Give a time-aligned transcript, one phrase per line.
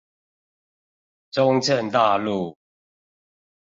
[1.29, 2.57] 中正大路